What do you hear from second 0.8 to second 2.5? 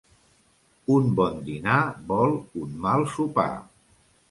Un bon dinar vol